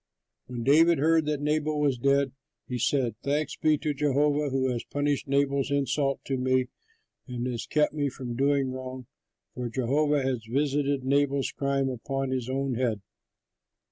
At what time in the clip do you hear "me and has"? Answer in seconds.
6.37-7.67